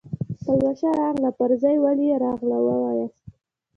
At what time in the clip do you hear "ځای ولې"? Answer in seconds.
1.61-2.07